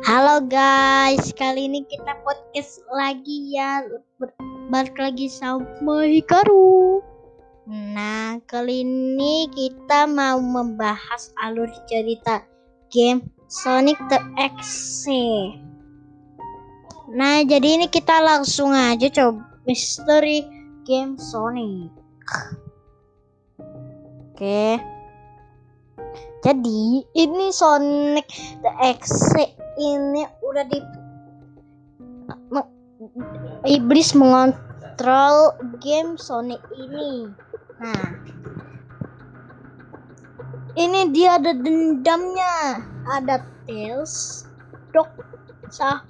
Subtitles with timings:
[0.00, 3.84] Halo guys, kali ini kita podcast lagi ya.
[4.72, 7.04] Balik lagi sama Hikaru.
[7.68, 12.40] Nah, kali ini kita mau membahas alur cerita
[12.88, 15.52] game Sonic the Exe
[17.12, 19.52] Nah, jadi ini kita langsung aja coba.
[19.68, 20.48] Misteri
[20.88, 21.92] game Sonic.
[24.32, 24.80] Oke.
[26.40, 28.32] Jadi ini Sonic
[28.64, 30.78] the Exe ini udah di
[33.64, 37.32] iblis mengontrol game Sonic ini.
[37.80, 38.04] Nah,
[40.76, 44.44] ini dia ada dendamnya, ada Tails,
[44.92, 45.08] Dok,
[45.72, 46.04] sa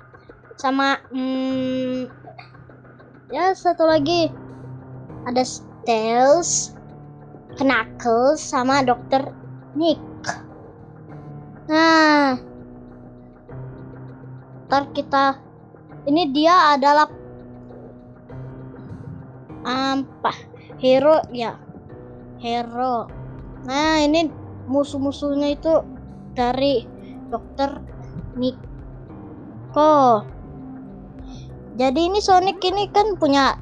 [0.61, 2.11] sama hmm,
[3.33, 4.29] ya satu lagi
[5.25, 5.47] ada
[5.89, 6.75] Tails,
[7.57, 9.31] Knuckles sama Dokter
[9.79, 10.03] Nick.
[11.71, 12.50] Nah,
[14.71, 15.35] ntar kita
[16.07, 17.11] ini dia adalah
[19.67, 20.31] apa
[20.79, 21.59] hero ya
[22.39, 23.11] hero.
[23.67, 24.31] Nah ini
[24.71, 25.83] musuh-musuhnya itu
[26.39, 26.87] dari
[27.35, 27.83] dokter
[28.39, 30.23] Nico.
[31.75, 33.59] Jadi ini Sonic ini kan punya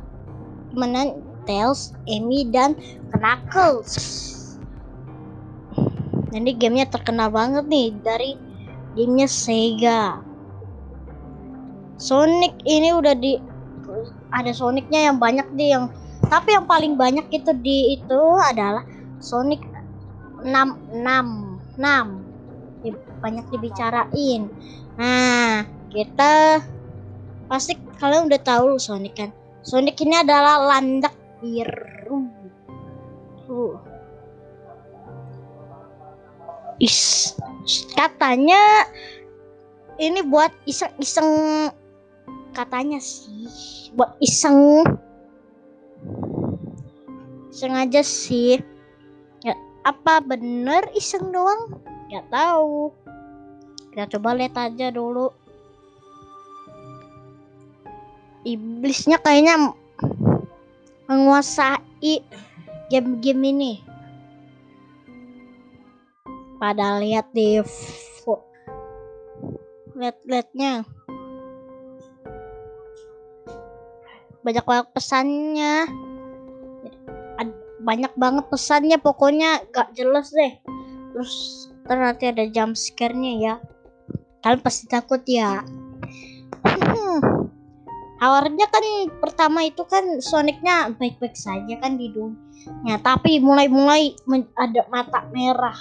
[0.76, 2.76] temenan Tails, Amy dan
[3.16, 3.96] Knuckles.
[6.28, 8.36] Jadi gamenya terkenal banget nih dari
[8.92, 10.27] gamenya Sega.
[11.98, 13.36] Sonic ini udah di
[14.30, 15.84] ada Sonicnya yang banyak deh yang
[16.30, 18.86] tapi yang paling banyak itu di itu adalah
[19.18, 19.58] Sonic
[20.42, 22.28] 6 6 6
[22.78, 24.46] Di- banyak dibicarain.
[24.94, 26.62] Nah, kita
[27.50, 29.30] pasti kalian udah tahu Sonic kan.
[29.66, 32.30] Sonic ini adalah landak biru.
[33.50, 33.74] Tuh.
[36.78, 37.34] Is
[37.98, 38.86] katanya
[39.98, 41.26] ini buat iseng-iseng
[42.58, 44.82] katanya sih buat iseng.
[47.54, 48.58] Sengaja sih.
[49.46, 49.54] Ya
[49.86, 51.78] apa bener iseng doang?
[52.10, 52.90] Nggak tahu.
[53.94, 55.30] Kita coba lihat aja dulu.
[58.42, 59.70] Iblisnya kayaknya
[61.06, 62.26] menguasai
[62.90, 63.72] game-game ini.
[66.58, 67.62] Pada lihat di
[69.98, 70.97] lihat-lihatnya
[74.48, 75.74] banyak banget pesannya.
[77.36, 80.56] Ad- banyak banget pesannya pokoknya gak jelas deh.
[81.12, 81.32] Terus
[81.84, 83.54] nanti ada jump scare-nya ya.
[84.40, 85.60] Kalian pasti takut ya.
[86.64, 87.20] Hmm.
[88.18, 88.82] awalnya kan
[89.22, 92.96] pertama itu kan Sonicnya baik-baik saja kan di dunia.
[93.04, 94.16] Tapi mulai-mulai
[94.56, 95.76] ada mata merah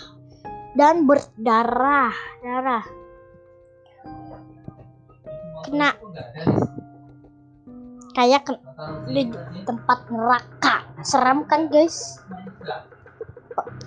[0.76, 2.14] dan berdarah
[2.44, 2.86] darah.
[5.66, 5.90] Kena
[8.18, 8.50] kayak
[9.14, 9.30] di
[9.70, 10.90] tempat neraka.
[11.06, 12.18] Serem kan guys?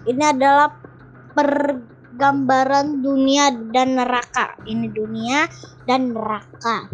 [0.06, 0.70] Ini adalah
[1.34, 4.54] pergambaran dunia dan neraka.
[4.62, 5.50] Ini dunia
[5.82, 6.86] dan neraka.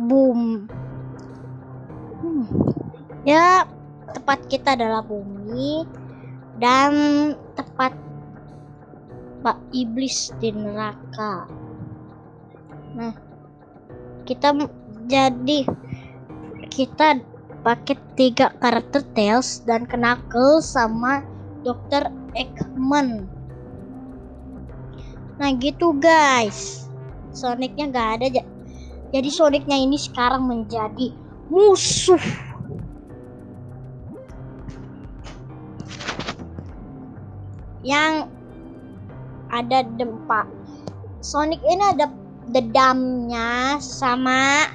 [0.00, 0.64] Boom
[2.20, 2.44] Hmm.
[3.24, 3.64] ya
[4.12, 5.88] tempat kita adalah bumi
[6.60, 6.92] dan
[7.56, 7.96] tempat
[9.40, 11.59] Pak Iblis di neraka.
[13.00, 13.16] Nah,
[14.28, 14.52] kita
[15.08, 15.64] jadi
[16.68, 17.16] kita
[17.64, 21.24] pakai tiga karakter Tails dan Knuckles sama
[21.64, 22.12] Dr.
[22.36, 23.24] Eggman.
[25.40, 26.84] Nah gitu guys,
[27.32, 28.26] Sonicnya nggak ada.
[28.28, 28.50] ja-
[29.10, 31.10] Jadi Sonicnya ini sekarang menjadi
[31.48, 32.20] musuh.
[37.80, 38.28] Yang
[39.48, 40.44] ada dempa.
[41.20, 42.08] Sonic ini ada
[42.50, 44.66] dedamnya sama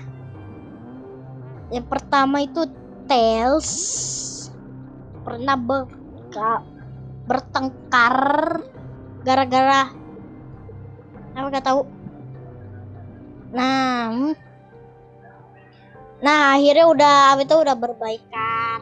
[1.73, 2.63] yang pertama itu
[3.05, 3.69] Tails
[5.21, 6.63] pernah berka,
[7.29, 8.17] bertengkar
[9.25, 9.91] gara-gara
[11.35, 11.81] apa gak tahu.
[13.51, 14.33] Nah hmm.
[16.23, 18.81] nah akhirnya udah itu udah berbaikan.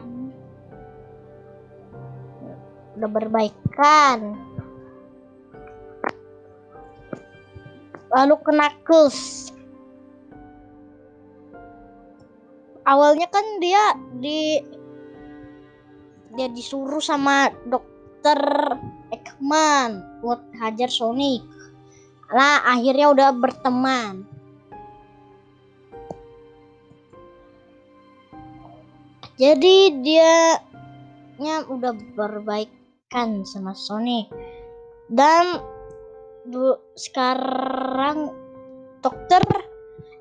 [2.94, 4.18] Udah berbaikan
[8.14, 9.50] lalu Knuckles
[12.86, 14.62] awalnya kan dia di
[16.34, 18.38] dia disuruh sama dokter
[19.10, 21.42] Eggman buat hajar Sonic
[22.34, 24.24] lah akhirnya udah berteman.
[29.34, 30.62] Jadi dia
[31.42, 34.30] nya udah berbaikan sama Sonic
[35.10, 35.58] dan
[36.44, 38.32] dulu sekarang
[39.00, 39.40] dokter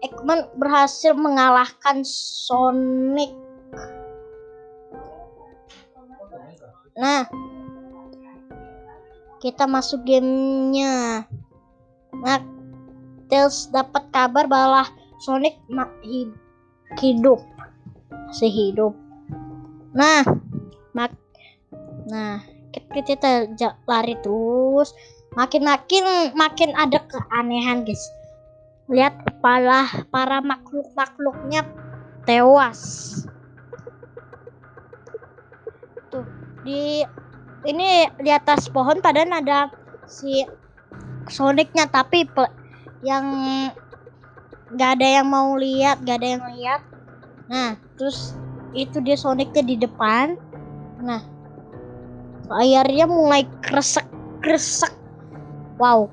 [0.03, 3.31] Eggman berhasil mengalahkan Sonic.
[6.99, 7.23] Nah
[9.39, 11.23] kita masuk gamenya.
[12.19, 12.39] Nah
[13.31, 14.83] Tails dapat kabar bahwa
[15.23, 15.55] Sonic
[16.99, 17.39] hidup.
[18.11, 18.91] Masih hidup.
[19.95, 20.27] Nah
[20.91, 21.15] mak
[22.11, 22.43] nah
[22.75, 23.47] kita
[23.87, 24.91] lari terus
[25.33, 26.05] makin makin
[26.37, 28.03] makin ada keanehan guys.
[28.89, 31.65] Lihat kepala para makhluk makhluknya
[32.27, 32.81] tewas.
[36.13, 36.25] Tuh
[36.67, 37.01] di
[37.63, 39.71] ini di atas pohon padahal ada
[40.05, 40.43] si
[41.31, 42.27] Sonicnya tapi
[43.03, 43.25] yang
[44.73, 46.81] nggak ada yang mau lihat nggak ada yang lihat.
[47.47, 48.35] Nah terus
[48.75, 50.35] itu dia Sonicnya di depan.
[50.99, 51.23] Nah
[52.51, 54.05] layarnya mulai kresek
[54.43, 55.02] kresek
[55.77, 56.09] wow.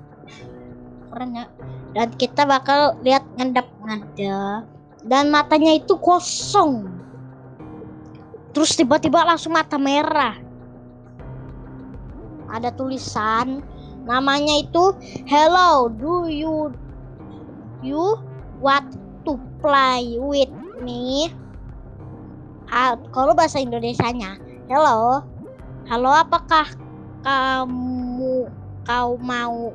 [1.10, 1.46] Keren ya.
[1.90, 4.68] Dan kita bakal lihat ngendap ngendap
[5.04, 6.86] dan matanya itu kosong.
[8.52, 10.36] Terus tiba-tiba langsung mata merah.
[12.50, 13.62] Ada tulisan
[14.00, 14.96] namanya itu
[15.28, 16.72] hello do you
[17.84, 18.18] you
[18.58, 18.90] want
[19.22, 20.50] to play with
[20.82, 21.30] me?
[22.70, 24.38] Uh, kalau bahasa Indonesia-nya
[24.70, 25.22] hello
[25.86, 26.66] halo apakah
[27.26, 28.46] kamu
[28.86, 29.72] kau mau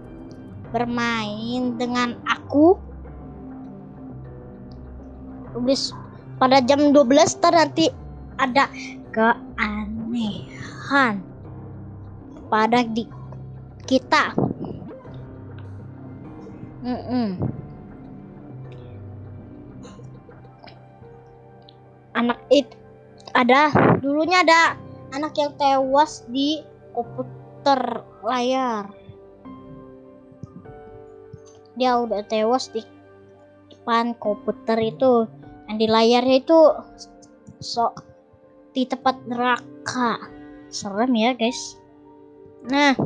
[0.70, 2.78] bermain dengan aku?
[5.56, 5.96] Tulis
[6.36, 7.88] pada jam 12 nanti
[8.36, 8.68] ada
[9.16, 11.24] keanehan
[12.52, 13.08] pada di
[13.88, 14.36] kita.
[16.86, 17.56] Mm -mm.
[22.16, 22.74] anak itu
[23.36, 23.70] ada
[24.00, 24.80] dulunya ada
[25.12, 26.64] anak yang tewas di
[26.96, 28.90] komputer layar.
[31.76, 32.82] Dia udah tewas di
[33.70, 35.30] depan komputer itu.
[35.70, 36.60] Yang di layarnya itu
[37.62, 38.02] sok
[38.74, 40.20] di tempat neraka.
[40.74, 41.78] Serem ya guys.
[42.66, 42.98] Nah.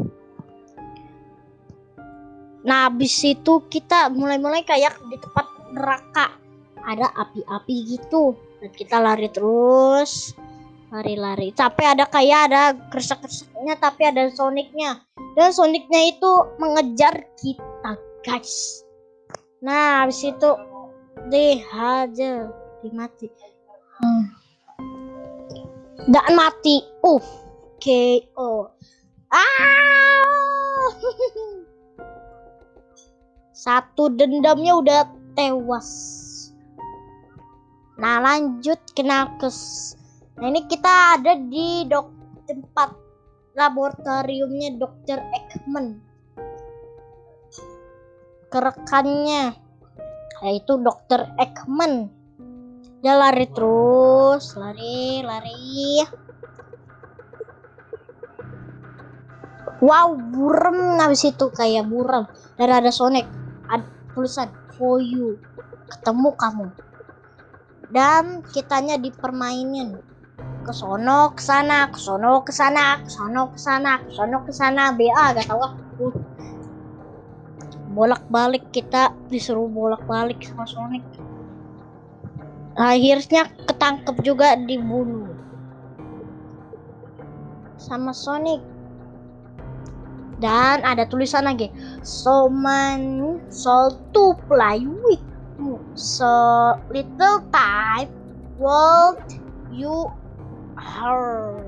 [2.63, 6.27] Nah habis itu kita mulai-mulai kayak di tempat neraka.
[6.79, 8.37] Ada api-api gitu.
[8.59, 10.35] Dan kita lari terus
[10.89, 11.53] lari-lari.
[11.53, 15.01] Tapi ada kayak ada kresek-kreseknya tapi ada sonicnya.
[15.37, 17.93] Dan sonicnya itu mengejar kita
[18.25, 18.83] guys.
[19.61, 20.49] Nah habis itu
[21.29, 22.49] dihajar
[22.81, 23.27] dimati.
[23.99, 24.23] Hmm.
[26.09, 26.81] dan mati.
[27.03, 27.21] Uh
[27.79, 28.75] KO
[29.31, 30.87] ah!
[33.55, 35.01] Satu dendamnya udah
[35.35, 35.87] tewas.
[37.99, 39.98] Nah lanjut kena kes
[40.39, 42.07] nah ini kita ada di dok
[42.47, 43.09] tempat
[43.59, 45.99] laboratoriumnya dokter Ekman.
[48.49, 49.53] Kerekannya
[50.39, 52.07] yaitu dokter Ekman.
[53.03, 56.03] Dia lari terus lari lari.
[59.79, 62.27] Wow buram habis itu kayak buram.
[62.55, 63.27] Dan ada Sonic
[63.67, 65.35] ada tulisan for you.
[65.87, 66.67] Ketemu kamu.
[67.89, 70.08] Dan kitanya dipermainin
[70.69, 74.53] ke sono ke sana ke sono ke sana ke sono ke sana ke sono ke
[74.53, 76.13] sana BA gak tau aku
[77.89, 81.01] bolak-balik kita disuruh bolak-balik sama Sonic.
[82.77, 85.33] Akhirnya ketangkep juga dibunuh.
[87.81, 88.61] Sama Sonic.
[90.39, 91.67] Dan ada tulisan lagi.
[92.05, 95.19] So man so to play with.
[95.97, 96.31] So
[96.93, 98.13] little time
[98.55, 99.19] world
[99.73, 100.07] you
[100.79, 101.59] are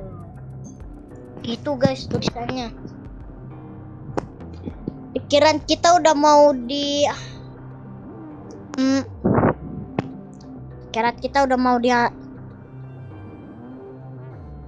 [1.43, 2.71] gitu guys tulisannya.
[5.11, 7.03] Pikiran kita udah mau di
[8.79, 9.03] hmm,
[10.87, 12.07] pikiran kita udah mau dia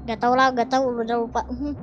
[0.03, 1.41] gak tau lah gak tau udah lupa.
[1.47, 1.75] Hmm.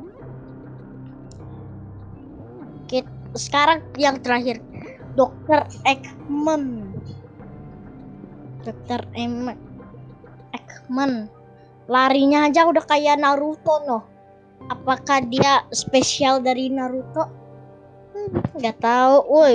[3.39, 4.59] Sekarang yang terakhir
[5.15, 6.91] dokter Ekman.
[8.67, 11.31] Dokter Ekman
[11.91, 14.11] larinya aja udah kayak Naruto noh
[14.71, 17.27] apakah dia spesial dari Naruto?
[18.55, 19.55] Nggak tahu woi.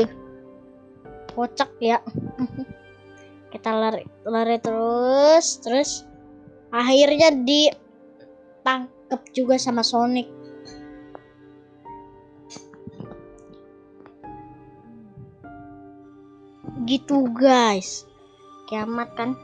[1.31, 2.03] Kocak ya.
[3.51, 6.03] Kita lari lari terus terus
[6.75, 10.27] akhirnya ditangkap juga sama Sonic.
[16.83, 18.03] Gitu guys.
[18.67, 19.39] Kiamat kan.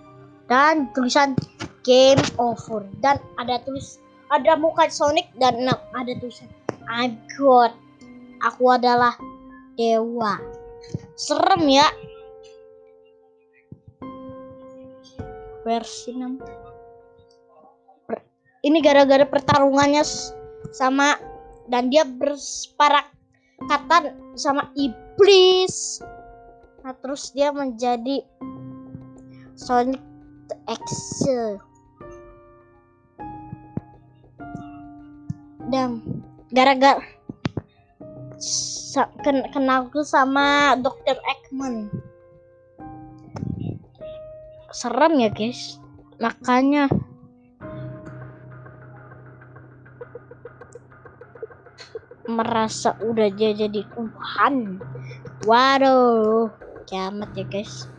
[0.51, 1.39] Dan tulisan
[1.85, 2.85] game over.
[3.01, 3.99] Dan ada tulis
[4.31, 6.47] ada muka Sonic dan ada tulisan
[6.87, 7.71] I'm God.
[8.41, 9.13] Aku adalah
[9.77, 10.41] dewa.
[11.13, 11.85] Serem ya.
[15.61, 16.41] Versi 6
[18.09, 18.25] Per-
[18.65, 20.01] ini gara-gara pertarungannya
[20.73, 21.21] sama
[21.69, 26.01] dan dia berseparakatan sama iblis.
[26.81, 28.25] Nah terus dia menjadi
[29.53, 30.01] Sonic
[30.65, 30.81] X
[35.71, 36.03] dan
[36.51, 36.99] gara-gara
[39.23, 41.15] ken kenal sama Dr.
[41.15, 41.87] Eggman
[44.71, 45.77] serem ya guys.
[46.17, 46.87] Makanya.
[52.31, 54.79] Merasa udah jadi Tuhan.
[55.43, 56.47] Waduh.
[56.87, 57.91] Kiamat ya guys.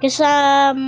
[0.00, 0.78] Kesam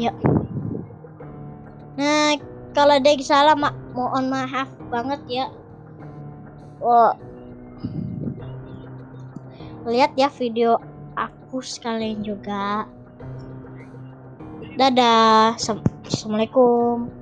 [0.00, 0.12] ya.
[2.00, 2.40] Nah
[2.72, 5.46] kalau ada yang salah mak mohon maaf banget ya.
[6.80, 7.12] Wah.
[9.84, 10.80] lihat ya video
[11.16, 12.88] aku sekalian juga.
[14.80, 17.19] Dadah Assalamualaikum